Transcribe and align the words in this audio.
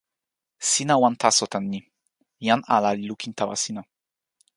sina 0.69 0.93
wan 1.01 1.15
taso 1.23 1.45
tan 1.53 1.65
ni: 1.73 1.79
jan 2.47 2.61
ala 2.75 2.89
li 2.97 3.03
lukin 3.09 3.33
tawa 3.39 3.55
sina. 3.63 3.81